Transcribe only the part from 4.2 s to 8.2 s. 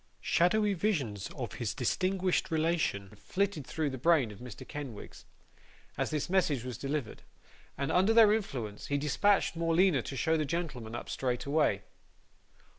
of Mr. Kenwigs, as this message was delivered; and under